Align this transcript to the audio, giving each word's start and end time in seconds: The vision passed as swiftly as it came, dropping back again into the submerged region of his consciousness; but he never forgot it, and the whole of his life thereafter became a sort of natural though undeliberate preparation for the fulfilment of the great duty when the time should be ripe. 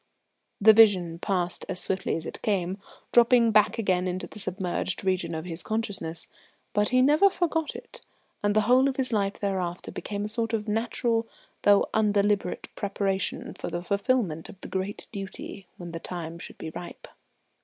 The 0.59 0.73
vision 0.73 1.19
passed 1.19 1.63
as 1.69 1.79
swiftly 1.79 2.15
as 2.15 2.25
it 2.25 2.41
came, 2.41 2.79
dropping 3.11 3.51
back 3.51 3.77
again 3.77 4.07
into 4.07 4.25
the 4.25 4.39
submerged 4.39 5.05
region 5.05 5.35
of 5.35 5.45
his 5.45 5.61
consciousness; 5.61 6.27
but 6.73 6.89
he 6.89 7.03
never 7.03 7.29
forgot 7.29 7.75
it, 7.75 8.01
and 8.41 8.55
the 8.55 8.61
whole 8.61 8.87
of 8.87 8.97
his 8.97 9.13
life 9.13 9.35
thereafter 9.39 9.91
became 9.91 10.25
a 10.25 10.27
sort 10.27 10.53
of 10.53 10.67
natural 10.67 11.27
though 11.61 11.85
undeliberate 11.93 12.67
preparation 12.75 13.53
for 13.53 13.69
the 13.69 13.83
fulfilment 13.83 14.49
of 14.49 14.59
the 14.61 14.67
great 14.69 15.05
duty 15.11 15.67
when 15.77 15.91
the 15.91 15.99
time 15.99 16.39
should 16.39 16.57
be 16.57 16.71
ripe. 16.71 17.07